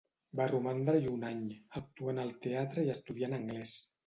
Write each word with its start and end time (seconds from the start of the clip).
Va 0.37 0.45
romandre-hi 0.51 1.11
un 1.17 1.25
any, 1.29 1.43
actuant 1.83 2.23
al 2.25 2.33
teatre 2.47 2.89
i 2.89 2.91
estudiant 2.97 3.39
anglès. 3.41 3.77